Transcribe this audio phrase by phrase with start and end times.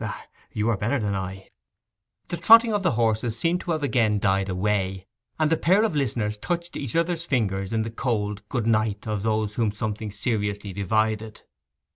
[0.00, 1.50] Ah, you are better than I!'
[2.28, 5.06] The trotting of the horses seemed to have again died away,
[5.38, 9.22] and the pair of listeners touched each other's fingers in the cold 'Good night' of
[9.22, 11.42] those whom something seriously divided.